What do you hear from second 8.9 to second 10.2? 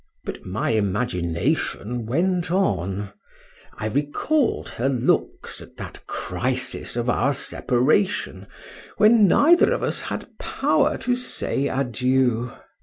when neither of us